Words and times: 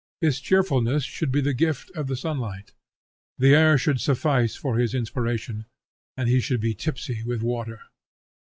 His 0.19 0.39
cheerfulness 0.39 1.03
should 1.03 1.31
be 1.31 1.41
the 1.41 1.53
gift 1.53 1.91
of 1.91 2.07
the 2.07 2.15
sunlight; 2.15 2.73
the 3.37 3.53
air 3.53 3.77
should 3.77 4.01
suffice 4.01 4.55
for 4.55 4.79
his 4.79 4.95
inspiration, 4.95 5.65
and 6.17 6.27
he 6.27 6.39
should 6.39 6.59
be 6.59 6.73
tipsy 6.73 7.21
with 7.23 7.43
water. 7.43 7.81